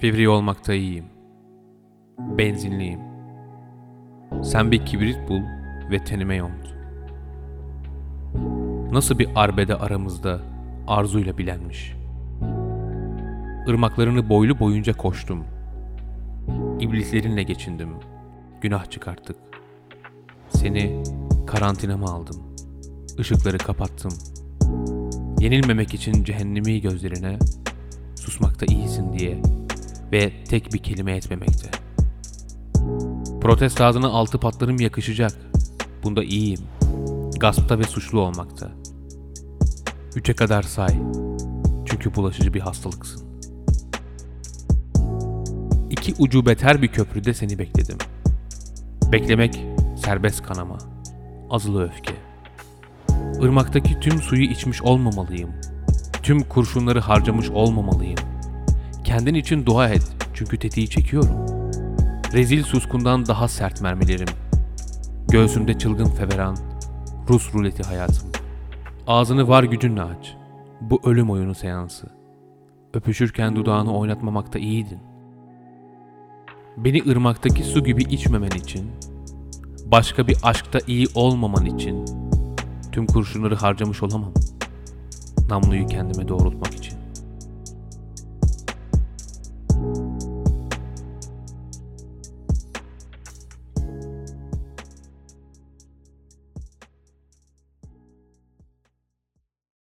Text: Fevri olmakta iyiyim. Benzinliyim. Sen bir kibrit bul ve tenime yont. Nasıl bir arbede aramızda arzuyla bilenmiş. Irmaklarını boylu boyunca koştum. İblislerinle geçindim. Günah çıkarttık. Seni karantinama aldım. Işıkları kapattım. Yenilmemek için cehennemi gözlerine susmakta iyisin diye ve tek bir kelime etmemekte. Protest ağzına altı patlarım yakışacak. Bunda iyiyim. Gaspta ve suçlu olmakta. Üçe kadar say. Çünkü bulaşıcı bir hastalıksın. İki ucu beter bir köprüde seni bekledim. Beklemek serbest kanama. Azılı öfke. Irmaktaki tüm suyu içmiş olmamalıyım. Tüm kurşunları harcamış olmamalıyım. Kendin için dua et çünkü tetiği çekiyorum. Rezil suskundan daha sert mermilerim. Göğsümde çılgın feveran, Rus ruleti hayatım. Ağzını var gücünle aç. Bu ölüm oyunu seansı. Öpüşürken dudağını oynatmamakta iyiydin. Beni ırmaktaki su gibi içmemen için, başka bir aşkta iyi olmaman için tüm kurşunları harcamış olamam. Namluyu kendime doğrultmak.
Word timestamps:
Fevri 0.00 0.28
olmakta 0.28 0.74
iyiyim. 0.74 1.04
Benzinliyim. 2.18 3.00
Sen 4.42 4.70
bir 4.70 4.86
kibrit 4.86 5.28
bul 5.28 5.40
ve 5.90 6.04
tenime 6.04 6.36
yont. 6.36 6.74
Nasıl 8.92 9.18
bir 9.18 9.28
arbede 9.34 9.76
aramızda 9.76 10.40
arzuyla 10.86 11.38
bilenmiş. 11.38 11.96
Irmaklarını 13.66 14.28
boylu 14.28 14.60
boyunca 14.60 14.92
koştum. 14.92 15.44
İblislerinle 16.80 17.42
geçindim. 17.42 17.88
Günah 18.60 18.90
çıkarttık. 18.90 19.36
Seni 20.48 21.02
karantinama 21.46 22.06
aldım. 22.06 22.36
Işıkları 23.18 23.58
kapattım. 23.58 24.12
Yenilmemek 25.40 25.94
için 25.94 26.24
cehennemi 26.24 26.80
gözlerine 26.80 27.38
susmakta 28.14 28.66
iyisin 28.66 29.12
diye 29.12 29.42
ve 30.12 30.44
tek 30.44 30.72
bir 30.72 30.78
kelime 30.78 31.16
etmemekte. 31.16 31.70
Protest 33.40 33.80
ağzına 33.80 34.08
altı 34.08 34.38
patlarım 34.38 34.80
yakışacak. 34.80 35.32
Bunda 36.04 36.24
iyiyim. 36.24 36.60
Gaspta 37.40 37.78
ve 37.78 37.84
suçlu 37.84 38.20
olmakta. 38.20 38.70
Üçe 40.16 40.32
kadar 40.32 40.62
say. 40.62 40.98
Çünkü 41.86 42.14
bulaşıcı 42.14 42.54
bir 42.54 42.60
hastalıksın. 42.60 43.22
İki 45.90 46.14
ucu 46.18 46.46
beter 46.46 46.82
bir 46.82 46.88
köprüde 46.88 47.34
seni 47.34 47.58
bekledim. 47.58 47.98
Beklemek 49.12 49.60
serbest 50.04 50.42
kanama. 50.42 50.78
Azılı 51.50 51.84
öfke. 51.84 52.14
Irmaktaki 53.42 54.00
tüm 54.00 54.22
suyu 54.22 54.42
içmiş 54.42 54.82
olmamalıyım. 54.82 55.50
Tüm 56.22 56.42
kurşunları 56.42 57.00
harcamış 57.00 57.50
olmamalıyım. 57.50 58.29
Kendin 59.10 59.34
için 59.34 59.66
dua 59.66 59.88
et 59.88 60.16
çünkü 60.34 60.58
tetiği 60.58 60.88
çekiyorum. 60.88 61.46
Rezil 62.32 62.62
suskundan 62.62 63.26
daha 63.26 63.48
sert 63.48 63.80
mermilerim. 63.80 64.28
Göğsümde 65.28 65.78
çılgın 65.78 66.04
feveran, 66.04 66.56
Rus 67.28 67.54
ruleti 67.54 67.82
hayatım. 67.82 68.28
Ağzını 69.06 69.48
var 69.48 69.62
gücünle 69.62 70.02
aç. 70.02 70.34
Bu 70.80 71.00
ölüm 71.04 71.30
oyunu 71.30 71.54
seansı. 71.54 72.06
Öpüşürken 72.94 73.56
dudağını 73.56 73.98
oynatmamakta 73.98 74.58
iyiydin. 74.58 74.98
Beni 76.76 77.02
ırmaktaki 77.10 77.64
su 77.64 77.84
gibi 77.84 78.02
içmemen 78.02 78.50
için, 78.50 78.90
başka 79.86 80.26
bir 80.26 80.36
aşkta 80.42 80.78
iyi 80.86 81.06
olmaman 81.14 81.66
için 81.66 82.04
tüm 82.92 83.06
kurşunları 83.06 83.56
harcamış 83.56 84.02
olamam. 84.02 84.32
Namluyu 85.48 85.86
kendime 85.86 86.28
doğrultmak. 86.28 86.69